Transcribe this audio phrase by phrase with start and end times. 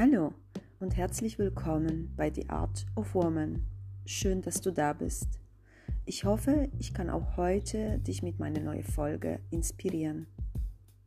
[0.00, 0.32] Hallo
[0.78, 3.66] und herzlich willkommen bei The Art of Woman.
[4.06, 5.40] Schön, dass du da bist.
[6.04, 10.28] Ich hoffe, ich kann auch heute dich mit meiner neuen Folge inspirieren.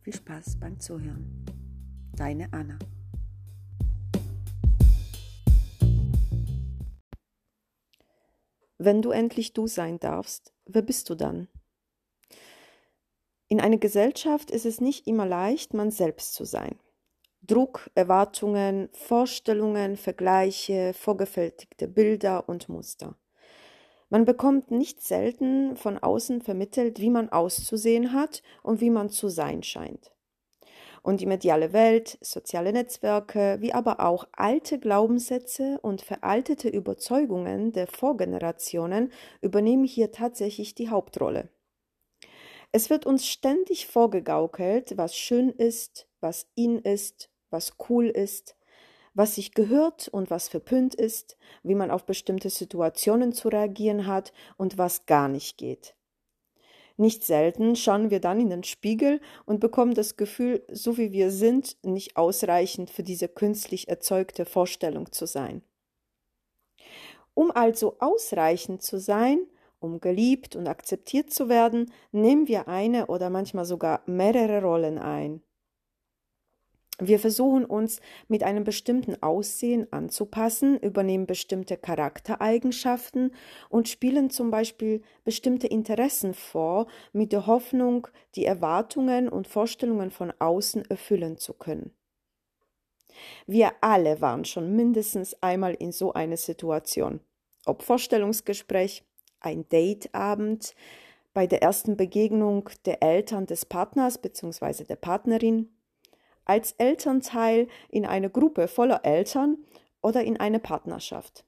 [0.00, 1.46] Viel Spaß beim Zuhören.
[2.16, 2.80] Deine Anna.
[8.78, 11.46] Wenn du endlich du sein darfst, wer bist du dann?
[13.46, 16.76] In einer Gesellschaft ist es nicht immer leicht, man selbst zu sein.
[17.50, 23.16] Druck, Erwartungen, Vorstellungen, Vergleiche, vorgefertigte Bilder und Muster.
[24.08, 29.28] Man bekommt nicht selten von außen vermittelt, wie man auszusehen hat und wie man zu
[29.28, 30.12] sein scheint.
[31.02, 37.88] Und die mediale Welt, soziale Netzwerke, wie aber auch alte Glaubenssätze und veraltete Überzeugungen der
[37.88, 39.10] Vorgenerationen
[39.40, 41.48] übernehmen hier tatsächlich die Hauptrolle.
[42.70, 48.56] Es wird uns ständig vorgegaukelt, was schön ist, was in ist, was cool ist,
[49.14, 54.32] was sich gehört und was verpönt ist, wie man auf bestimmte Situationen zu reagieren hat
[54.56, 55.94] und was gar nicht geht.
[56.96, 61.30] Nicht selten schauen wir dann in den Spiegel und bekommen das Gefühl, so wie wir
[61.30, 65.62] sind, nicht ausreichend für diese künstlich erzeugte Vorstellung zu sein.
[67.32, 69.46] Um also ausreichend zu sein,
[69.78, 75.42] um geliebt und akzeptiert zu werden, nehmen wir eine oder manchmal sogar mehrere Rollen ein.
[77.00, 83.32] Wir versuchen uns mit einem bestimmten Aussehen anzupassen, übernehmen bestimmte Charaktereigenschaften
[83.70, 90.30] und spielen zum Beispiel bestimmte Interessen vor, mit der Hoffnung, die Erwartungen und Vorstellungen von
[90.38, 91.92] außen erfüllen zu können.
[93.46, 97.20] Wir alle waren schon mindestens einmal in so einer Situation.
[97.64, 99.04] Ob Vorstellungsgespräch,
[99.40, 100.74] ein Dateabend,
[101.32, 104.84] bei der ersten Begegnung der Eltern des Partners bzw.
[104.84, 105.70] der Partnerin,
[106.50, 109.56] als Elternteil in einer Gruppe voller Eltern
[110.02, 111.44] oder in einer Partnerschaft.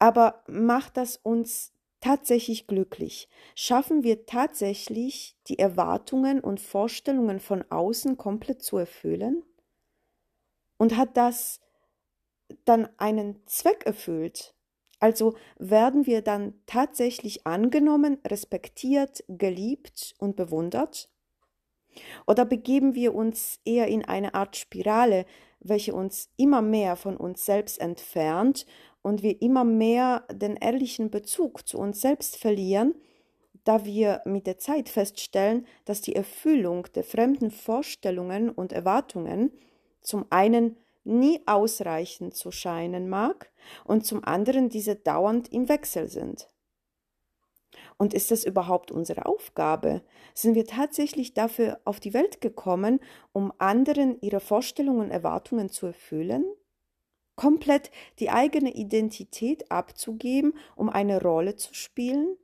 [0.00, 3.28] Aber macht das uns tatsächlich glücklich?
[3.54, 9.44] Schaffen wir tatsächlich die Erwartungen und Vorstellungen von außen komplett zu erfüllen?
[10.76, 11.60] Und hat das
[12.64, 14.56] dann einen Zweck erfüllt?
[14.98, 21.08] Also werden wir dann tatsächlich angenommen, respektiert, geliebt und bewundert?
[22.26, 25.26] Oder begeben wir uns eher in eine Art Spirale,
[25.60, 28.66] welche uns immer mehr von uns selbst entfernt
[29.02, 32.94] und wir immer mehr den ehrlichen Bezug zu uns selbst verlieren,
[33.64, 39.52] da wir mit der Zeit feststellen, dass die Erfüllung der fremden Vorstellungen und Erwartungen
[40.00, 43.50] zum einen nie ausreichend zu scheinen mag
[43.84, 46.48] und zum anderen diese dauernd im Wechsel sind.
[48.00, 50.00] Und ist das überhaupt unsere Aufgabe?
[50.32, 52.98] Sind wir tatsächlich dafür auf die Welt gekommen,
[53.32, 56.46] um anderen ihre Vorstellungen und Erwartungen zu erfüllen?
[57.36, 57.90] Komplett
[58.20, 62.36] die eigene Identität abzugeben, um eine Rolle zu spielen?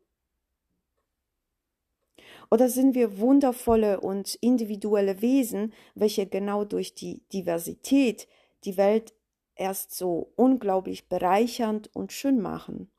[2.50, 8.26] Oder sind wir wundervolle und individuelle Wesen, welche genau durch die Diversität
[8.64, 9.14] die Welt
[9.54, 12.90] erst so unglaublich bereichernd und schön machen?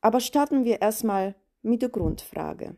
[0.00, 2.76] Aber starten wir erstmal mit der Grundfrage.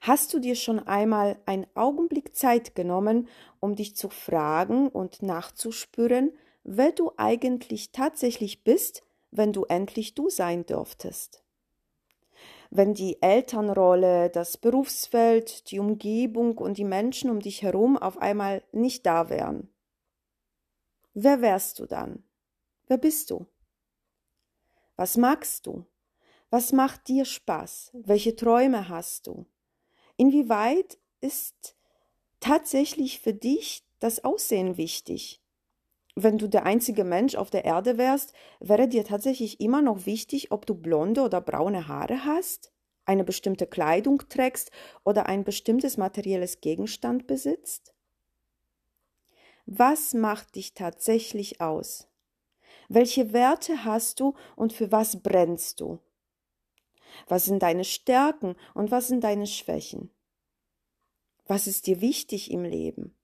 [0.00, 3.28] Hast du dir schon einmal einen Augenblick Zeit genommen,
[3.60, 6.32] um dich zu fragen und nachzuspüren,
[6.64, 11.44] wer du eigentlich tatsächlich bist, wenn du endlich du sein dürftest?
[12.70, 18.62] Wenn die Elternrolle, das Berufsfeld, die Umgebung und die Menschen um dich herum auf einmal
[18.72, 19.68] nicht da wären.
[21.12, 22.22] Wer wärst du dann?
[22.86, 23.46] Wer bist du?
[25.00, 25.86] Was magst du?
[26.50, 27.92] Was macht dir Spaß?
[27.94, 29.46] Welche Träume hast du?
[30.18, 31.74] Inwieweit ist
[32.38, 35.42] tatsächlich für dich das Aussehen wichtig?
[36.16, 40.52] Wenn du der einzige Mensch auf der Erde wärst, wäre dir tatsächlich immer noch wichtig,
[40.52, 42.70] ob du blonde oder braune Haare hast,
[43.06, 44.70] eine bestimmte Kleidung trägst
[45.02, 47.94] oder ein bestimmtes materielles Gegenstand besitzt?
[49.64, 52.09] Was macht dich tatsächlich aus?
[52.92, 56.00] Welche Werte hast du und für was brennst du?
[57.28, 60.10] Was sind deine Stärken und was sind deine Schwächen?
[61.46, 63.16] Was ist dir wichtig im Leben?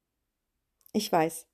[0.92, 1.48] Ich weiß,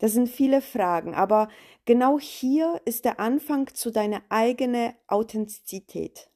[0.00, 1.48] das sind viele Fragen, aber
[1.84, 6.28] genau hier ist der Anfang zu deiner eigenen Authentizität.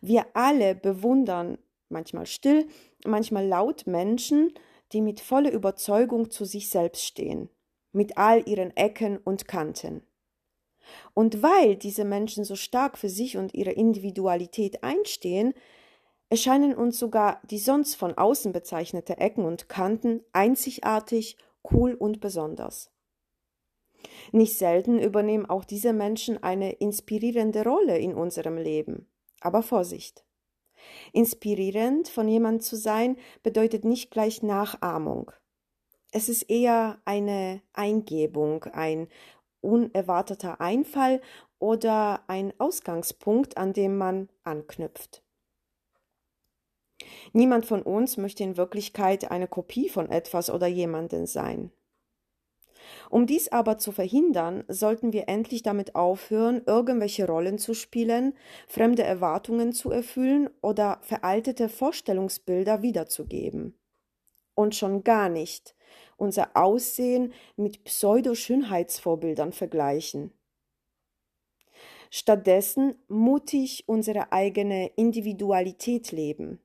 [0.00, 1.58] Wir alle bewundern,
[1.88, 2.68] manchmal still,
[3.04, 4.54] manchmal laut Menschen,
[4.92, 7.50] die mit voller Überzeugung zu sich selbst stehen
[7.92, 10.02] mit all ihren Ecken und Kanten.
[11.14, 15.54] Und weil diese Menschen so stark für sich und ihre Individualität einstehen,
[16.28, 21.36] erscheinen uns sogar die sonst von außen bezeichnete Ecken und Kanten einzigartig,
[21.70, 22.90] cool und besonders.
[24.32, 29.08] Nicht selten übernehmen auch diese Menschen eine inspirierende Rolle in unserem Leben.
[29.40, 30.24] Aber Vorsicht!
[31.12, 35.30] Inspirierend von jemand zu sein bedeutet nicht gleich Nachahmung.
[36.14, 39.08] Es ist eher eine Eingebung, ein
[39.62, 41.22] unerwarteter Einfall
[41.58, 45.22] oder ein Ausgangspunkt, an dem man anknüpft.
[47.32, 51.72] Niemand von uns möchte in Wirklichkeit eine Kopie von etwas oder jemanden sein.
[53.08, 58.34] Um dies aber zu verhindern, sollten wir endlich damit aufhören, irgendwelche Rollen zu spielen,
[58.68, 63.78] fremde Erwartungen zu erfüllen oder veraltete Vorstellungsbilder wiederzugeben.
[64.54, 65.74] Und schon gar nicht
[66.16, 70.32] unser Aussehen mit Pseudo-Schönheitsvorbildern vergleichen.
[72.10, 76.60] Stattdessen mutig unsere eigene Individualität leben.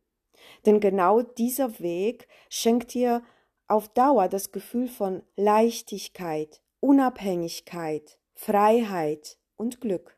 [0.66, 3.24] Denn genau dieser Weg schenkt dir
[3.68, 10.18] auf Dauer das Gefühl von Leichtigkeit, Unabhängigkeit, Freiheit und Glück.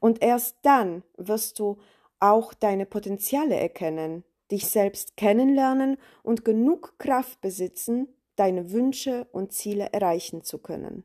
[0.00, 1.78] Und erst dann wirst du
[2.20, 9.92] auch deine Potenziale erkennen, dich selbst kennenlernen und genug Kraft besitzen, deine Wünsche und Ziele
[9.92, 11.04] erreichen zu können.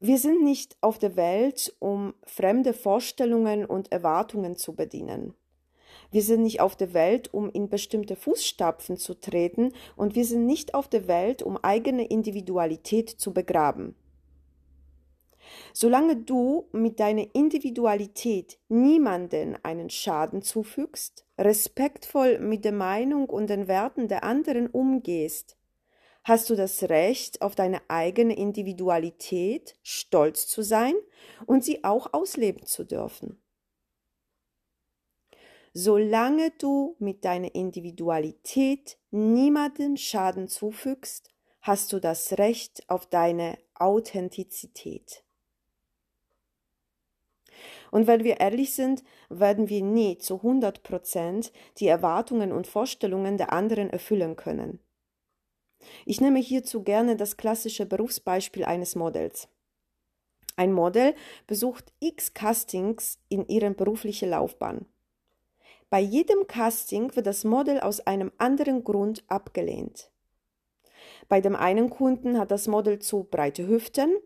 [0.00, 5.34] Wir sind nicht auf der Welt, um fremde Vorstellungen und Erwartungen zu bedienen.
[6.12, 10.46] Wir sind nicht auf der Welt, um in bestimmte Fußstapfen zu treten, und wir sind
[10.46, 13.96] nicht auf der Welt, um eigene Individualität zu begraben.
[15.72, 23.68] Solange du mit deiner Individualität niemanden einen Schaden zufügst, respektvoll mit der Meinung und den
[23.68, 25.56] Werten der anderen umgehst,
[26.24, 30.94] hast du das Recht, auf deine eigene Individualität stolz zu sein
[31.46, 33.40] und sie auch ausleben zu dürfen.
[35.72, 41.30] Solange du mit deiner Individualität niemanden Schaden zufügst,
[41.60, 45.24] hast du das Recht auf deine Authentizität.
[47.90, 53.36] Und wenn wir ehrlich sind, werden wir nie zu 100 Prozent die Erwartungen und Vorstellungen
[53.36, 54.80] der anderen erfüllen können.
[56.04, 59.48] Ich nehme hierzu gerne das klassische Berufsbeispiel eines Models.
[60.56, 61.14] Ein Model
[61.46, 64.86] besucht x Castings in ihrer beruflichen Laufbahn.
[65.90, 70.10] Bei jedem Casting wird das Model aus einem anderen Grund abgelehnt.
[71.28, 74.16] Bei dem einen Kunden hat das Model zu breite Hüften,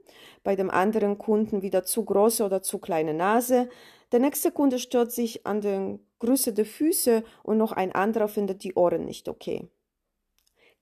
[0.42, 3.68] bei dem anderen Kunden wieder zu große oder zu kleine Nase.
[4.12, 8.62] Der nächste Kunde stört sich an der Größe der Füße und noch ein anderer findet
[8.64, 9.68] die Ohren nicht okay.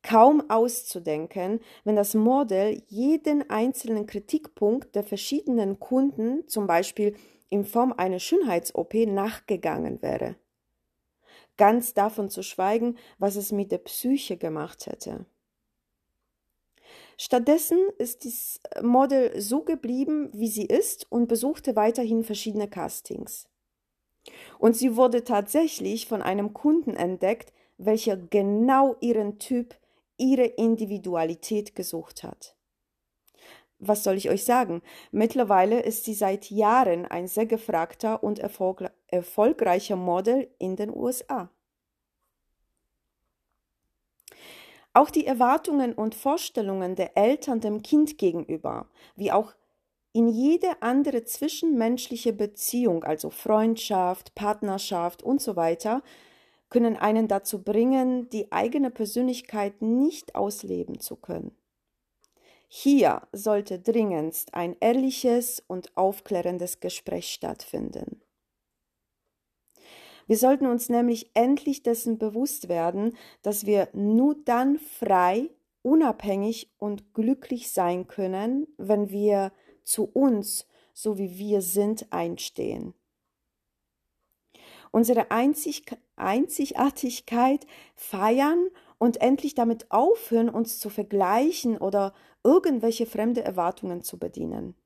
[0.03, 7.15] Kaum auszudenken, wenn das Model jeden einzelnen Kritikpunkt der verschiedenen Kunden, zum Beispiel
[7.51, 10.37] in Form einer Schönheits-OP, nachgegangen wäre
[11.61, 15.27] ganz davon zu schweigen, was es mit der Psyche gemacht hätte.
[17.23, 23.47] Stattdessen ist das Model so geblieben, wie sie ist und besuchte weiterhin verschiedene Castings.
[24.59, 29.77] Und sie wurde tatsächlich von einem Kunden entdeckt, welcher genau ihren Typ,
[30.17, 32.57] ihre Individualität gesucht hat.
[33.79, 34.81] Was soll ich euch sagen?
[35.11, 41.51] Mittlerweile ist sie seit Jahren ein sehr gefragter und erfolgreicher Model in den USA.
[44.93, 49.55] Auch die Erwartungen und Vorstellungen der Eltern dem Kind gegenüber, wie auch
[50.13, 56.03] in jede andere zwischenmenschliche Beziehung, also Freundschaft, Partnerschaft und so weiter,
[56.69, 61.57] können einen dazu bringen, die eigene Persönlichkeit nicht ausleben zu können.
[62.67, 68.23] Hier sollte dringendst ein ehrliches und aufklärendes Gespräch stattfinden.
[70.31, 75.51] Wir sollten uns nämlich endlich dessen bewusst werden, dass wir nur dann frei,
[75.83, 79.51] unabhängig und glücklich sein können, wenn wir
[79.83, 82.95] zu uns, so wie wir sind, einstehen.
[84.93, 88.69] Unsere Einzig Einzigartigkeit feiern
[88.99, 94.77] und endlich damit aufhören, uns zu vergleichen oder irgendwelche fremde Erwartungen zu bedienen.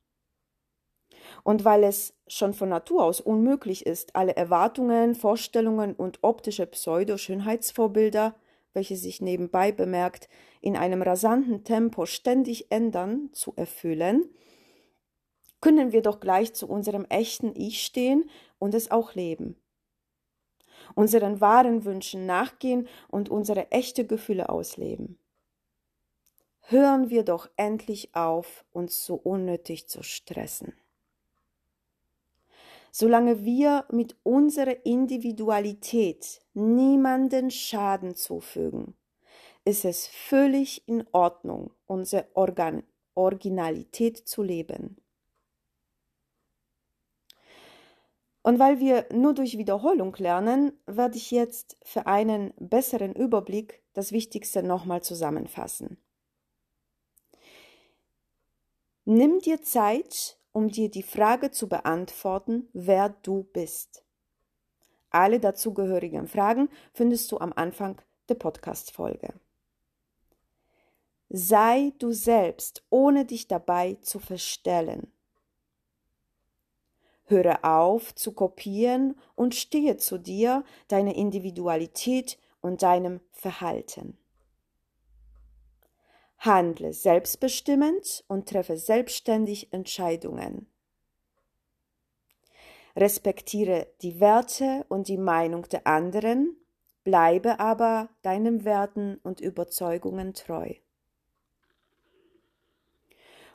[1.43, 8.35] Und weil es schon von Natur aus unmöglich ist, alle Erwartungen, Vorstellungen und optische Pseudo-Schönheitsvorbilder,
[8.73, 10.29] welche sich nebenbei bemerkt
[10.61, 14.29] in einem rasanten Tempo ständig ändern, zu erfüllen,
[15.61, 19.57] können wir doch gleich zu unserem echten Ich stehen und es auch leben.
[20.95, 25.19] Unseren wahren Wünschen nachgehen und unsere echte Gefühle ausleben.
[26.61, 30.75] Hören wir doch endlich auf, uns so unnötig zu stressen.
[32.97, 38.95] Solange wir mit unserer Individualität niemanden Schaden zufügen,
[39.65, 42.85] ist es völlig in Ordnung, unsere Organ
[43.17, 44.97] Originalität zu leben.
[48.43, 54.13] Und weil wir nur durch Wiederholung lernen, werde ich jetzt für einen besseren Überblick das
[54.13, 55.99] Wichtigste nochmal zusammenfassen.
[59.05, 64.05] Nimm dir Zeit, um dir die Frage zu beantworten, wer du bist.
[65.11, 69.35] Alle dazugehörigen Fragen findest du am Anfang der Podcast-Folge.
[71.29, 75.13] Sei du selbst, ohne dich dabei zu verstellen.
[77.25, 84.17] Höre auf zu kopieren und stehe zu dir, deiner Individualität und deinem Verhalten.
[86.45, 90.67] Handle selbstbestimmend und treffe selbstständig Entscheidungen.
[92.97, 96.57] Respektiere die Werte und die Meinung der anderen,
[97.03, 100.75] bleibe aber deinen Werten und Überzeugungen treu.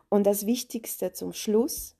[0.09, 1.95] Und das Wichtigste zum Schluss,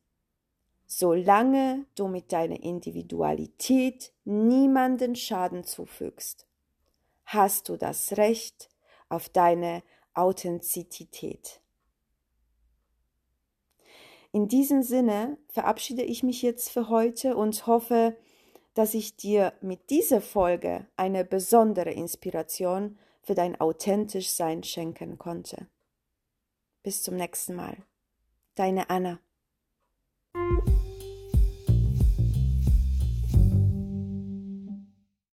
[0.86, 6.48] solange du mit deiner Individualität niemanden Schaden zufügst,
[7.25, 8.69] hast du das Recht
[9.08, 9.84] auf deine
[10.19, 11.61] Authentizität.
[14.31, 18.15] In diesem Sinne verabschiede ich mich jetzt für heute und hoffe,
[18.75, 25.67] dass ich dir mit dieser Folge eine besondere Inspiration für dein authentisch Sein schenken konnte.
[26.83, 27.77] Bis zum nächsten Mal.
[28.55, 29.19] Deine Anna.